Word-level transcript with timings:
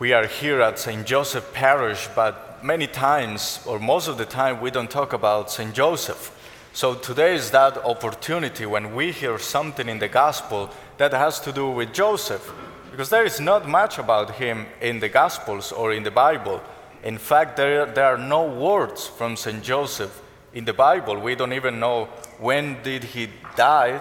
we 0.00 0.14
are 0.14 0.26
here 0.26 0.62
at 0.62 0.78
St. 0.78 1.06
Joseph 1.06 1.52
Parish, 1.52 2.08
but 2.14 2.64
many 2.64 2.86
times, 2.86 3.60
or 3.66 3.78
most 3.78 4.08
of 4.08 4.16
the 4.16 4.24
time, 4.24 4.58
we 4.62 4.70
don't 4.70 4.90
talk 4.90 5.12
about 5.12 5.50
St. 5.50 5.74
Joseph. 5.74 6.34
So 6.72 6.94
today 6.94 7.34
is 7.34 7.50
that 7.50 7.76
opportunity 7.84 8.64
when 8.64 8.94
we 8.94 9.12
hear 9.12 9.38
something 9.38 9.90
in 9.90 9.98
the 9.98 10.08
gospel 10.08 10.70
that 10.96 11.12
has 11.12 11.38
to 11.40 11.52
do 11.52 11.68
with 11.68 11.92
Joseph, 11.92 12.50
because 12.90 13.10
there 13.10 13.26
is 13.26 13.40
not 13.40 13.68
much 13.68 13.98
about 13.98 14.36
him 14.36 14.64
in 14.80 15.00
the 15.00 15.10
gospels 15.10 15.70
or 15.70 15.92
in 15.92 16.02
the 16.02 16.10
Bible. 16.10 16.62
In 17.02 17.18
fact, 17.18 17.58
there, 17.58 17.84
there 17.84 18.06
are 18.06 18.16
no 18.16 18.46
words 18.46 19.06
from 19.06 19.36
St. 19.36 19.62
Joseph 19.62 20.22
in 20.54 20.64
the 20.64 20.72
Bible. 20.72 21.18
We 21.18 21.34
don't 21.34 21.52
even 21.52 21.78
know 21.78 22.06
when 22.38 22.82
did 22.82 23.04
he 23.04 23.28
die. 23.54 24.00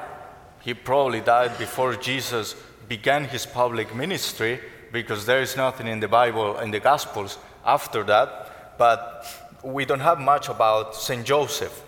He 0.62 0.74
probably 0.74 1.20
died 1.20 1.58
before 1.58 1.98
Jesus 1.98 2.56
began 2.88 3.26
his 3.26 3.46
public 3.46 3.94
ministry 3.94 4.62
because 4.92 5.26
there 5.26 5.42
is 5.42 5.56
nothing 5.56 5.88
in 5.88 6.00
the 6.00 6.08
Bible 6.08 6.58
in 6.60 6.72
the 6.72 6.80
Gospels 6.80 7.38
after 7.66 8.04
that. 8.04 8.78
But 8.78 9.26
we 9.64 9.86
don't 9.86 10.00
have 10.00 10.20
much 10.20 10.50
about 10.50 10.96
St. 10.96 11.26
Joseph. 11.26 11.84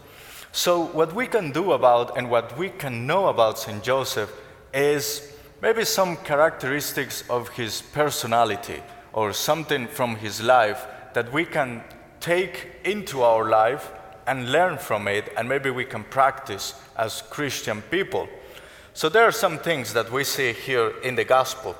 So, 0.51 0.85
what 0.87 1.15
we 1.15 1.27
can 1.27 1.51
do 1.51 1.71
about 1.71 2.17
and 2.17 2.29
what 2.29 2.57
we 2.57 2.69
can 2.69 3.07
know 3.07 3.27
about 3.27 3.57
St. 3.57 3.81
Joseph 3.81 4.29
is 4.73 5.33
maybe 5.61 5.85
some 5.85 6.17
characteristics 6.17 7.23
of 7.29 7.47
his 7.49 7.81
personality 7.81 8.83
or 9.13 9.31
something 9.31 9.87
from 9.87 10.17
his 10.17 10.41
life 10.41 10.85
that 11.13 11.31
we 11.31 11.45
can 11.45 11.83
take 12.19 12.67
into 12.83 13.21
our 13.21 13.49
life 13.49 13.91
and 14.27 14.51
learn 14.51 14.77
from 14.77 15.07
it, 15.07 15.31
and 15.37 15.47
maybe 15.47 15.69
we 15.69 15.85
can 15.85 16.03
practice 16.03 16.75
as 16.97 17.21
Christian 17.23 17.81
people. 17.83 18.27
So, 18.93 19.07
there 19.07 19.23
are 19.23 19.31
some 19.31 19.57
things 19.57 19.93
that 19.93 20.11
we 20.11 20.25
see 20.25 20.51
here 20.51 20.93
in 21.01 21.15
the 21.15 21.23
gospel. 21.23 21.77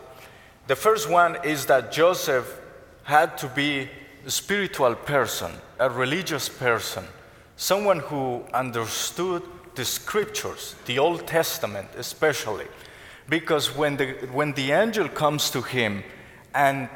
The 0.67 0.75
first 0.75 1.09
one 1.09 1.38
is 1.43 1.65
that 1.65 1.91
Joseph 1.91 2.59
had 3.03 3.38
to 3.39 3.47
be 3.47 3.89
a 4.25 4.31
spiritual 4.31 4.95
person, 4.95 5.51
a 5.79 5.90
religious 5.90 6.48
person, 6.48 7.04
someone 7.57 7.99
who 7.99 8.43
understood 8.54 9.43
the 9.76 9.85
scriptures, 9.85 10.76
the 10.85 10.99
Old 10.99 11.26
Testament 11.27 11.87
especially. 11.98 12.67
Because 13.29 13.76
when 13.76 13.98
the, 13.98 14.12
when 14.32 14.54
the 14.54 14.71
angel 14.71 15.07
comes 15.07 15.49
to 15.51 15.62
him, 15.62 16.04
and 16.54 16.89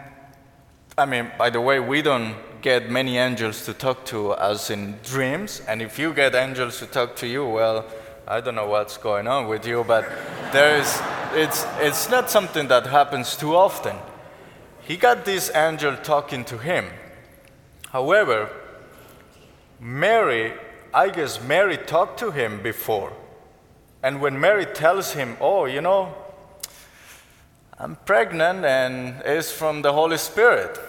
I 0.98 1.06
mean, 1.06 1.32
by 1.38 1.50
the 1.50 1.62
way, 1.62 1.80
we 1.80 2.02
don't 2.02 2.36
get 2.62 2.90
many 2.90 3.18
angels 3.18 3.66
to 3.66 3.74
talk 3.74 4.06
to 4.06 4.32
us 4.32 4.70
in 4.70 4.98
dreams, 5.04 5.62
and 5.68 5.82
if 5.82 6.00
you 6.00 6.14
get 6.14 6.36
angels 6.36 6.80
to 6.80 6.86
talk 6.86 7.16
to 7.18 7.28
you, 7.28 7.46
well, 7.46 7.86
I 8.28 8.42
don't 8.42 8.56
know 8.56 8.68
what's 8.68 8.98
going 8.98 9.28
on 9.28 9.48
with 9.48 9.68
you, 9.68 9.84
but 9.88 10.04
there 10.52 10.78
is, 10.78 11.02
it's, 11.36 11.66
it's 11.80 12.10
not 12.10 12.30
something 12.30 12.68
that 12.70 12.88
happens 12.88 13.36
too 13.36 13.56
often. 13.56 13.96
He 14.82 14.98
got 14.98 15.26
this 15.26 15.52
angel 15.54 15.98
talking 15.98 16.46
to 16.46 16.58
him. 16.58 16.86
However, 17.92 18.50
Mary, 19.80 20.54
I 20.94 21.10
guess 21.10 21.42
Mary 21.42 21.78
talked 21.78 22.20
to 22.20 22.32
him 22.32 22.62
before. 22.62 23.14
And 24.02 24.22
when 24.22 24.40
Mary 24.40 24.66
tells 24.66 25.14
him, 25.14 25.36
Oh, 25.42 25.66
you 25.66 25.82
know, 25.82 26.14
I'm 27.78 27.96
pregnant 28.06 28.64
and 28.64 29.22
it's 29.26 29.52
from 29.52 29.82
the 29.82 29.92
Holy 29.92 30.18
Spirit. 30.18 30.80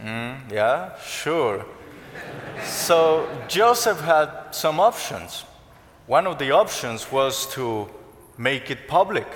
Mm, 0.00 0.50
yeah, 0.50 0.96
sure. 1.00 1.66
so 2.64 3.28
Joseph 3.48 4.00
had 4.00 4.52
some 4.52 4.80
options. 4.80 5.44
One 6.06 6.26
of 6.26 6.38
the 6.38 6.52
options 6.52 7.12
was 7.12 7.46
to 7.54 7.88
make 8.38 8.70
it 8.70 8.88
public, 8.88 9.26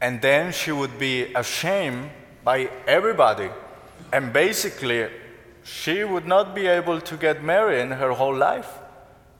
and 0.00 0.20
then 0.22 0.52
she 0.52 0.72
would 0.72 0.98
be 0.98 1.32
ashamed 1.34 2.10
by 2.44 2.70
everybody. 2.86 3.50
And 4.12 4.32
basically, 4.32 5.08
she 5.64 6.04
would 6.04 6.26
not 6.26 6.54
be 6.54 6.66
able 6.66 7.00
to 7.00 7.16
get 7.16 7.42
married 7.42 7.80
in 7.80 7.90
her 7.92 8.12
whole 8.12 8.34
life. 8.34 8.78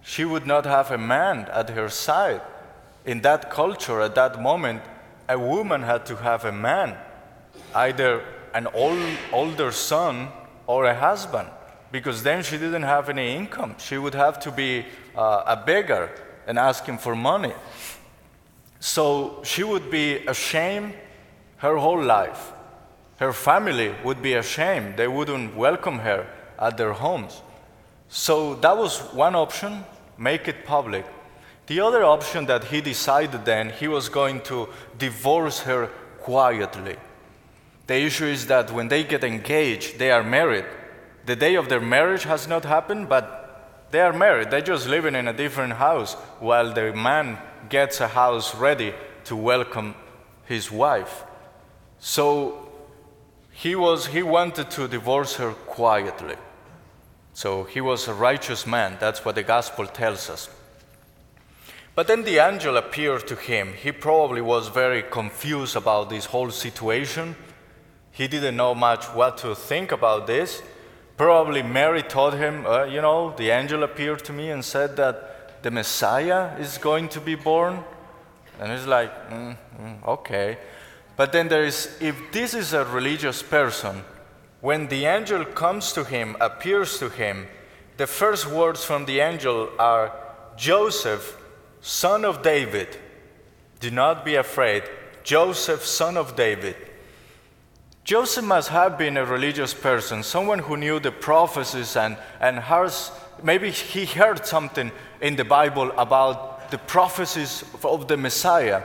She 0.02 0.24
would 0.24 0.46
not 0.46 0.64
have 0.66 0.90
a 0.90 0.98
man 0.98 1.48
at 1.52 1.70
her 1.70 1.88
side. 1.88 2.42
In 3.04 3.22
that 3.22 3.50
culture, 3.50 4.00
at 4.00 4.14
that 4.16 4.40
moment, 4.40 4.82
a 5.28 5.38
woman 5.38 5.82
had 5.82 6.04
to 6.06 6.16
have 6.16 6.44
a 6.44 6.52
man, 6.52 6.96
either 7.74 8.24
an 8.54 8.66
old, 8.68 9.02
older 9.32 9.70
son 9.72 10.28
or 10.66 10.86
a 10.86 10.94
husband, 10.94 11.48
because 11.92 12.22
then 12.22 12.42
she 12.42 12.58
didn't 12.58 12.82
have 12.82 13.08
any 13.08 13.34
income. 13.34 13.74
She 13.78 13.96
would 13.96 14.14
have 14.14 14.40
to 14.40 14.50
be 14.50 14.84
uh, 15.16 15.42
a 15.46 15.56
beggar 15.56 16.10
and 16.46 16.58
ask 16.58 16.84
him 16.84 16.98
for 16.98 17.14
money. 17.14 17.52
So 18.80 19.40
she 19.44 19.64
would 19.64 19.90
be 19.90 20.26
ashamed 20.26 20.94
her 21.58 21.76
whole 21.76 22.02
life. 22.02 22.52
Her 23.18 23.32
family 23.32 23.94
would 24.04 24.22
be 24.22 24.34
ashamed. 24.34 24.96
They 24.96 25.08
wouldn't 25.08 25.56
welcome 25.56 25.98
her 26.00 26.26
at 26.58 26.76
their 26.76 26.92
homes. 26.92 27.42
So 28.08 28.54
that 28.56 28.76
was 28.76 29.00
one 29.12 29.34
option 29.34 29.84
make 30.18 30.48
it 30.48 30.66
public. 30.66 31.06
The 31.66 31.80
other 31.80 32.02
option 32.02 32.46
that 32.46 32.64
he 32.64 32.80
decided 32.80 33.44
then, 33.44 33.70
he 33.70 33.88
was 33.88 34.08
going 34.08 34.40
to 34.42 34.68
divorce 34.98 35.60
her 35.60 35.86
quietly. 36.20 36.96
The 37.86 38.02
issue 38.02 38.26
is 38.26 38.46
that 38.46 38.72
when 38.72 38.88
they 38.88 39.04
get 39.04 39.24
engaged, 39.24 39.98
they 39.98 40.10
are 40.10 40.22
married. 40.22 40.66
The 41.26 41.36
day 41.36 41.54
of 41.54 41.68
their 41.68 41.80
marriage 41.80 42.24
has 42.24 42.48
not 42.48 42.64
happened, 42.64 43.08
but 43.08 43.47
they 43.90 44.00
are 44.00 44.12
married. 44.12 44.50
They're 44.50 44.60
just 44.60 44.88
living 44.88 45.14
in 45.14 45.28
a 45.28 45.32
different 45.32 45.74
house 45.74 46.14
while 46.40 46.72
the 46.72 46.92
man 46.92 47.38
gets 47.68 48.00
a 48.00 48.08
house 48.08 48.54
ready 48.54 48.94
to 49.24 49.36
welcome 49.36 49.94
his 50.44 50.70
wife. 50.70 51.24
So 51.98 52.70
he, 53.52 53.74
was, 53.74 54.06
he 54.06 54.22
wanted 54.22 54.70
to 54.72 54.88
divorce 54.88 55.36
her 55.36 55.52
quietly. 55.52 56.36
So 57.32 57.64
he 57.64 57.80
was 57.80 58.08
a 58.08 58.14
righteous 58.14 58.66
man. 58.66 58.96
That's 59.00 59.24
what 59.24 59.34
the 59.34 59.42
gospel 59.42 59.86
tells 59.86 60.28
us. 60.28 60.50
But 61.94 62.06
then 62.06 62.22
the 62.22 62.38
angel 62.38 62.76
appeared 62.76 63.26
to 63.26 63.34
him. 63.34 63.72
He 63.72 63.90
probably 63.90 64.40
was 64.40 64.68
very 64.68 65.02
confused 65.02 65.74
about 65.74 66.10
this 66.10 66.26
whole 66.26 66.50
situation. 66.50 67.34
He 68.12 68.28
didn't 68.28 68.56
know 68.56 68.74
much 68.74 69.06
what 69.06 69.38
to 69.38 69.54
think 69.54 69.92
about 69.92 70.26
this. 70.26 70.62
Probably 71.18 71.64
Mary 71.64 72.02
told 72.02 72.34
him, 72.34 72.64
uh, 72.64 72.84
You 72.84 73.02
know, 73.02 73.34
the 73.36 73.50
angel 73.50 73.82
appeared 73.82 74.24
to 74.26 74.32
me 74.32 74.50
and 74.50 74.64
said 74.64 74.96
that 74.96 75.62
the 75.62 75.70
Messiah 75.70 76.56
is 76.58 76.78
going 76.78 77.08
to 77.08 77.20
be 77.20 77.34
born. 77.34 77.82
And 78.60 78.72
he's 78.72 78.86
like, 78.86 79.12
mm, 79.28 79.56
mm, 79.80 80.06
Okay. 80.06 80.58
But 81.16 81.32
then 81.32 81.48
there 81.48 81.64
is, 81.64 81.98
if 82.00 82.16
this 82.30 82.54
is 82.54 82.72
a 82.72 82.84
religious 82.84 83.42
person, 83.42 84.04
when 84.60 84.86
the 84.86 85.06
angel 85.06 85.44
comes 85.44 85.92
to 85.94 86.04
him, 86.04 86.36
appears 86.40 86.98
to 87.00 87.08
him, 87.08 87.48
the 87.96 88.06
first 88.06 88.46
words 88.46 88.84
from 88.84 89.04
the 89.04 89.18
angel 89.18 89.70
are, 89.80 90.12
Joseph, 90.56 91.36
son 91.80 92.24
of 92.24 92.42
David, 92.42 92.96
do 93.80 93.90
not 93.90 94.24
be 94.24 94.36
afraid. 94.36 94.84
Joseph, 95.24 95.84
son 95.84 96.16
of 96.16 96.36
David. 96.36 96.76
Joseph 98.08 98.46
must 98.46 98.70
have 98.70 98.96
been 98.96 99.18
a 99.18 99.24
religious 99.26 99.74
person, 99.74 100.22
someone 100.22 100.60
who 100.60 100.78
knew 100.78 100.98
the 100.98 101.12
prophecies 101.12 101.94
and, 101.94 102.16
and 102.40 102.58
hears, 102.58 103.10
maybe 103.42 103.70
he 103.70 104.06
heard 104.06 104.46
something 104.46 104.90
in 105.20 105.36
the 105.36 105.44
Bible 105.44 105.92
about 105.98 106.70
the 106.70 106.78
prophecies 106.78 107.62
of 107.84 108.08
the 108.08 108.16
Messiah. 108.16 108.82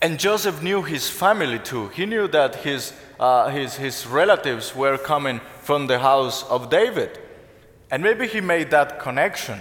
And 0.00 0.18
Joseph 0.18 0.62
knew 0.62 0.80
his 0.80 1.10
family 1.10 1.58
too. 1.58 1.88
He 1.88 2.06
knew 2.06 2.26
that 2.28 2.54
his, 2.54 2.94
uh, 3.20 3.50
his, 3.50 3.76
his 3.76 4.06
relatives 4.06 4.74
were 4.74 4.96
coming 4.96 5.42
from 5.60 5.86
the 5.86 5.98
house 5.98 6.42
of 6.44 6.70
David. 6.70 7.18
And 7.90 8.02
maybe 8.02 8.26
he 8.26 8.40
made 8.40 8.70
that 8.70 8.98
connection. 8.98 9.60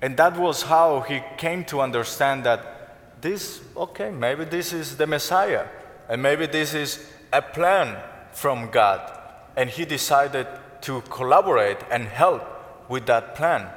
And 0.00 0.16
that 0.16 0.38
was 0.38 0.62
how 0.62 1.00
he 1.00 1.20
came 1.36 1.66
to 1.66 1.82
understand 1.82 2.44
that 2.44 3.20
this, 3.20 3.60
okay, 3.76 4.10
maybe 4.10 4.46
this 4.46 4.72
is 4.72 4.96
the 4.96 5.06
Messiah. 5.06 5.66
And 6.08 6.22
maybe 6.22 6.46
this 6.46 6.72
is 6.72 7.10
a 7.34 7.42
plan 7.42 8.00
from 8.32 8.70
God, 8.70 9.00
and 9.56 9.68
he 9.68 9.84
decided 9.84 10.46
to 10.82 11.00
collaborate 11.02 11.78
and 11.90 12.06
help 12.06 12.42
with 12.88 13.06
that 13.06 13.34
plan. 13.34 13.68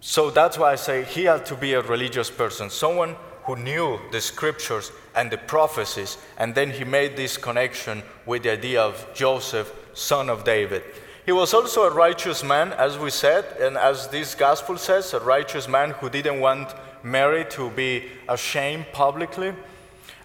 So 0.00 0.30
that's 0.30 0.56
why 0.56 0.72
I 0.72 0.76
say 0.76 1.04
he 1.04 1.24
had 1.24 1.44
to 1.46 1.54
be 1.54 1.74
a 1.74 1.82
religious 1.82 2.30
person, 2.30 2.70
someone 2.70 3.14
who 3.44 3.56
knew 3.56 4.00
the 4.10 4.20
scriptures 4.20 4.90
and 5.14 5.30
the 5.30 5.38
prophecies, 5.38 6.16
and 6.38 6.54
then 6.54 6.70
he 6.70 6.84
made 6.84 7.16
this 7.16 7.36
connection 7.36 8.02
with 8.24 8.42
the 8.44 8.52
idea 8.52 8.80
of 8.82 9.06
Joseph, 9.14 9.72
son 9.92 10.30
of 10.30 10.44
David. 10.44 10.82
He 11.26 11.32
was 11.32 11.52
also 11.52 11.82
a 11.82 11.94
righteous 11.94 12.42
man, 12.42 12.72
as 12.72 12.98
we 12.98 13.10
said, 13.10 13.44
and 13.60 13.76
as 13.76 14.08
this 14.08 14.34
gospel 14.34 14.78
says, 14.78 15.12
a 15.12 15.20
righteous 15.20 15.68
man 15.68 15.90
who 15.90 16.08
didn't 16.08 16.40
want 16.40 16.72
Mary 17.02 17.44
to 17.50 17.68
be 17.70 18.04
ashamed 18.28 18.86
publicly. 18.92 19.52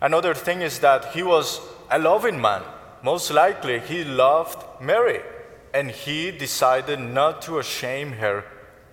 Another 0.02 0.34
thing 0.34 0.62
is 0.62 0.80
that 0.80 1.14
he 1.14 1.22
was 1.22 1.62
a 1.92 2.00
loving 2.00 2.42
man. 2.42 2.64
Most 3.04 3.32
likely, 3.32 3.80
he 3.80 4.04
loved 4.04 4.58
Mary, 4.82 5.22
and 5.74 5.92
he 5.92 6.32
decided 6.32 7.00
not 7.00 7.42
to 7.44 7.62
shame 7.62 8.14
her 8.14 8.44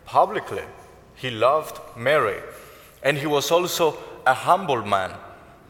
publicly. 0.04 0.64
He 1.14 1.30
loved 1.30 1.80
Mary. 1.96 2.40
And 3.02 3.18
he 3.18 3.26
was 3.26 3.50
also 3.50 3.96
a 4.26 4.34
humble 4.34 4.82
man, 4.82 5.12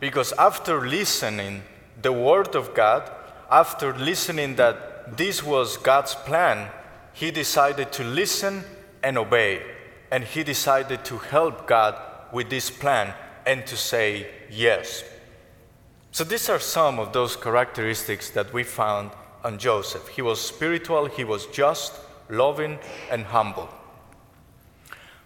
because 0.00 0.32
after 0.32 0.86
listening 0.86 1.62
the 2.02 2.12
word 2.12 2.54
of 2.54 2.74
God, 2.74 3.10
after 3.50 3.94
listening 3.94 4.56
that 4.56 5.16
this 5.16 5.42
was 5.42 5.76
God's 5.76 6.14
plan, 6.14 6.70
he 7.12 7.30
decided 7.30 7.92
to 7.92 8.04
listen 8.04 8.64
and 9.02 9.16
obey. 9.16 9.62
And 10.10 10.24
he 10.24 10.42
decided 10.42 11.04
to 11.06 11.18
help 11.18 11.66
God 11.66 12.00
with 12.32 12.50
this 12.50 12.70
plan 12.70 13.14
and 13.46 13.66
to 13.66 13.76
say 13.76 14.26
yes. 14.50 15.04
So 16.18 16.24
these 16.24 16.48
are 16.48 16.58
some 16.58 16.98
of 16.98 17.12
those 17.12 17.36
characteristics 17.36 18.30
that 18.30 18.52
we 18.52 18.64
found 18.64 19.12
on 19.44 19.56
Joseph. 19.56 20.08
He 20.08 20.20
was 20.20 20.40
spiritual, 20.40 21.06
he 21.06 21.22
was 21.22 21.46
just, 21.46 21.94
loving, 22.28 22.80
and 23.08 23.24
humble. 23.24 23.68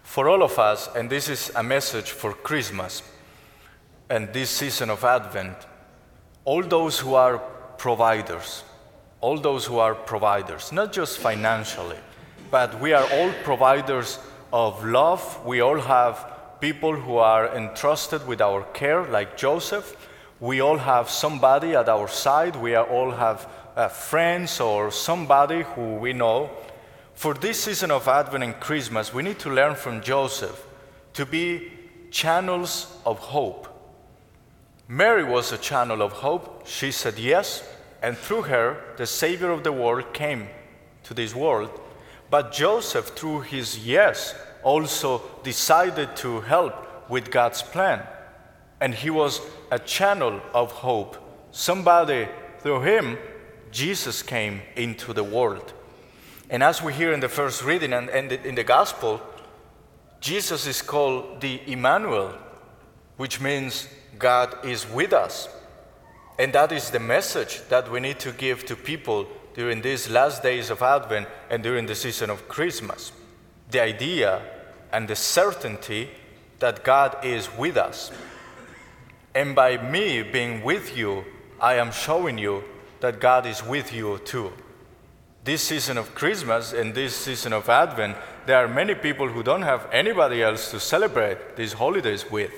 For 0.02 0.28
all 0.28 0.42
of 0.42 0.58
us, 0.58 0.90
and 0.94 1.08
this 1.08 1.30
is 1.30 1.50
a 1.56 1.62
message 1.62 2.10
for 2.10 2.34
Christmas 2.34 3.02
and 4.10 4.34
this 4.34 4.50
season 4.50 4.90
of 4.90 5.02
Advent, 5.02 5.56
all 6.44 6.62
those 6.62 6.98
who 6.98 7.14
are 7.14 7.38
providers, 7.78 8.62
all 9.22 9.38
those 9.38 9.64
who 9.64 9.78
are 9.78 9.94
providers, 9.94 10.72
not 10.72 10.92
just 10.92 11.16
financially, 11.16 12.00
but 12.50 12.78
we 12.82 12.92
are 12.92 13.10
all 13.14 13.32
providers 13.44 14.18
of 14.52 14.84
love. 14.84 15.42
We 15.46 15.62
all 15.62 15.80
have 15.80 16.60
people 16.60 16.94
who 16.94 17.16
are 17.16 17.48
entrusted 17.56 18.26
with 18.26 18.42
our 18.42 18.64
care, 18.74 19.06
like 19.06 19.38
Joseph. 19.38 19.96
We 20.42 20.60
all 20.60 20.78
have 20.78 21.08
somebody 21.08 21.76
at 21.76 21.88
our 21.88 22.08
side. 22.08 22.56
We 22.56 22.74
all 22.74 23.12
have 23.12 23.48
uh, 23.76 23.86
friends 23.86 24.58
or 24.58 24.90
somebody 24.90 25.62
who 25.62 25.94
we 25.94 26.12
know. 26.14 26.50
For 27.14 27.32
this 27.32 27.62
season 27.62 27.92
of 27.92 28.08
Advent 28.08 28.42
and 28.42 28.58
Christmas, 28.58 29.14
we 29.14 29.22
need 29.22 29.38
to 29.38 29.50
learn 29.50 29.76
from 29.76 30.00
Joseph 30.00 30.66
to 31.12 31.24
be 31.24 31.70
channels 32.10 32.92
of 33.06 33.20
hope. 33.20 33.68
Mary 34.88 35.22
was 35.22 35.52
a 35.52 35.58
channel 35.58 36.02
of 36.02 36.10
hope. 36.10 36.66
She 36.66 36.90
said 36.90 37.20
yes, 37.20 37.62
and 38.02 38.18
through 38.18 38.42
her, 38.42 38.82
the 38.96 39.06
Savior 39.06 39.52
of 39.52 39.62
the 39.62 39.70
world 39.70 40.12
came 40.12 40.48
to 41.04 41.14
this 41.14 41.36
world. 41.36 41.70
But 42.30 42.50
Joseph, 42.50 43.10
through 43.10 43.42
his 43.42 43.86
yes, 43.86 44.34
also 44.64 45.22
decided 45.44 46.16
to 46.16 46.40
help 46.40 47.08
with 47.08 47.30
God's 47.30 47.62
plan. 47.62 48.04
And 48.82 48.92
he 48.92 49.10
was 49.10 49.40
a 49.70 49.78
channel 49.78 50.40
of 50.52 50.72
hope. 50.72 51.16
Somebody, 51.52 52.26
through 52.58 52.82
him, 52.82 53.16
Jesus 53.70 54.24
came 54.24 54.60
into 54.74 55.12
the 55.12 55.22
world. 55.22 55.72
And 56.50 56.64
as 56.64 56.82
we 56.82 56.92
hear 56.92 57.12
in 57.12 57.20
the 57.20 57.28
first 57.28 57.62
reading 57.62 57.92
and, 57.92 58.10
and 58.10 58.32
in 58.32 58.56
the 58.56 58.64
gospel, 58.64 59.22
Jesus 60.20 60.66
is 60.66 60.82
called 60.82 61.40
the 61.40 61.60
Emmanuel, 61.64 62.34
which 63.18 63.40
means 63.40 63.86
God 64.18 64.52
is 64.64 64.84
with 64.90 65.12
us. 65.12 65.48
And 66.36 66.52
that 66.52 66.72
is 66.72 66.90
the 66.90 66.98
message 66.98 67.62
that 67.68 67.88
we 67.88 68.00
need 68.00 68.18
to 68.18 68.32
give 68.32 68.66
to 68.66 68.74
people 68.74 69.28
during 69.54 69.80
these 69.80 70.10
last 70.10 70.42
days 70.42 70.70
of 70.70 70.82
Advent 70.82 71.28
and 71.50 71.62
during 71.62 71.86
the 71.86 71.94
season 71.94 72.30
of 72.30 72.48
Christmas. 72.48 73.12
The 73.70 73.80
idea 73.80 74.42
and 74.92 75.06
the 75.06 75.14
certainty 75.14 76.08
that 76.58 76.82
God 76.82 77.24
is 77.24 77.48
with 77.56 77.76
us. 77.76 78.10
And 79.34 79.54
by 79.54 79.78
me 79.78 80.22
being 80.22 80.62
with 80.62 80.96
you, 80.96 81.24
I 81.60 81.74
am 81.74 81.90
showing 81.90 82.38
you 82.38 82.64
that 83.00 83.20
God 83.20 83.46
is 83.46 83.64
with 83.64 83.92
you 83.92 84.18
too. 84.18 84.52
This 85.44 85.62
season 85.62 85.98
of 85.98 86.14
Christmas 86.14 86.72
and 86.72 86.94
this 86.94 87.16
season 87.16 87.52
of 87.52 87.68
Advent, 87.68 88.16
there 88.46 88.58
are 88.58 88.68
many 88.68 88.94
people 88.94 89.28
who 89.28 89.42
don't 89.42 89.62
have 89.62 89.88
anybody 89.90 90.42
else 90.42 90.70
to 90.70 90.78
celebrate 90.78 91.56
these 91.56 91.72
holidays 91.72 92.30
with. 92.30 92.52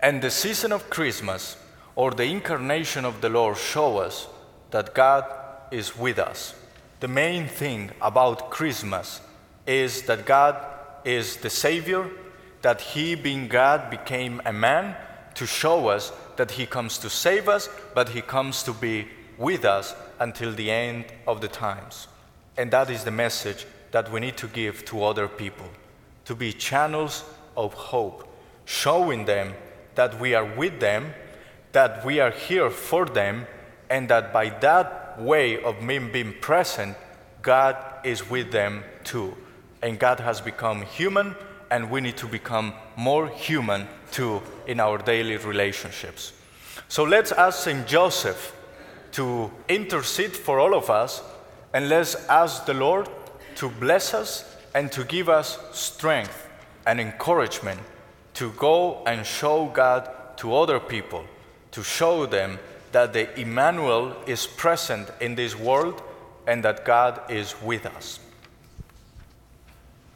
And 0.00 0.22
the 0.22 0.30
season 0.30 0.72
of 0.72 0.88
Christmas 0.88 1.56
or 1.96 2.12
the 2.12 2.24
incarnation 2.24 3.04
of 3.04 3.20
the 3.20 3.28
Lord 3.28 3.56
show 3.56 3.98
us 3.98 4.28
that 4.70 4.94
God 4.94 5.24
is 5.70 5.96
with 5.96 6.18
us. 6.18 6.54
The 7.00 7.08
main 7.08 7.48
thing 7.48 7.90
about 8.00 8.50
Christmas 8.50 9.20
is 9.66 10.02
that 10.02 10.26
God 10.26 10.56
is 11.04 11.36
the 11.38 11.50
Savior, 11.50 12.08
that 12.62 12.80
He, 12.80 13.14
being 13.14 13.48
God, 13.48 13.90
became 13.90 14.40
a 14.44 14.52
man 14.52 14.96
to 15.34 15.46
show 15.46 15.88
us 15.88 16.12
that 16.36 16.52
He 16.52 16.66
comes 16.66 16.98
to 16.98 17.10
save 17.10 17.48
us, 17.48 17.68
but 17.94 18.10
He 18.10 18.20
comes 18.20 18.62
to 18.64 18.72
be 18.72 19.08
with 19.38 19.64
us 19.64 19.94
until 20.20 20.52
the 20.52 20.70
end 20.70 21.06
of 21.26 21.40
the 21.40 21.48
times. 21.48 22.08
And 22.56 22.70
that 22.70 22.90
is 22.90 23.04
the 23.04 23.10
message 23.10 23.66
that 23.90 24.10
we 24.10 24.20
need 24.20 24.36
to 24.38 24.46
give 24.48 24.84
to 24.86 25.04
other 25.04 25.28
people 25.28 25.68
to 26.24 26.34
be 26.34 26.52
channels 26.52 27.24
of 27.56 27.74
hope, 27.74 28.26
showing 28.64 29.24
them 29.24 29.54
that 29.94 30.18
we 30.18 30.34
are 30.34 30.44
with 30.44 30.80
them, 30.80 31.12
that 31.72 32.04
we 32.04 32.20
are 32.20 32.30
here 32.30 32.70
for 32.70 33.04
them, 33.04 33.46
and 33.90 34.08
that 34.08 34.32
by 34.32 34.48
that 34.60 35.20
way 35.20 35.62
of 35.62 35.82
me 35.82 35.98
being 35.98 36.34
present, 36.40 36.96
God 37.42 37.76
is 38.04 38.28
with 38.30 38.50
them 38.50 38.82
too 39.04 39.36
and 39.84 39.98
God 39.98 40.18
has 40.20 40.40
become 40.40 40.80
human, 40.80 41.36
and 41.74 41.90
we 41.90 42.00
need 42.00 42.16
to 42.16 42.28
become 42.28 42.72
more 42.94 43.26
human 43.26 43.88
too 44.12 44.40
in 44.68 44.78
our 44.78 44.96
daily 44.96 45.36
relationships. 45.36 46.32
So 46.86 47.02
let's 47.02 47.32
ask 47.32 47.64
St. 47.64 47.84
Joseph 47.84 48.54
to 49.10 49.50
intercede 49.68 50.36
for 50.36 50.60
all 50.60 50.76
of 50.76 50.88
us, 50.88 51.20
and 51.72 51.88
let's 51.88 52.14
ask 52.28 52.64
the 52.64 52.74
Lord 52.74 53.08
to 53.56 53.68
bless 53.68 54.14
us 54.14 54.56
and 54.72 54.92
to 54.92 55.02
give 55.02 55.28
us 55.28 55.58
strength 55.72 56.48
and 56.86 57.00
encouragement 57.00 57.80
to 58.34 58.52
go 58.52 59.02
and 59.04 59.26
show 59.26 59.66
God 59.66 60.08
to 60.36 60.54
other 60.54 60.78
people, 60.78 61.24
to 61.72 61.82
show 61.82 62.24
them 62.24 62.60
that 62.92 63.12
the 63.12 63.40
Emmanuel 63.40 64.16
is 64.28 64.46
present 64.46 65.10
in 65.20 65.34
this 65.34 65.58
world 65.58 66.00
and 66.46 66.62
that 66.62 66.84
God 66.84 67.20
is 67.28 67.60
with 67.62 67.84
us. 67.86 68.20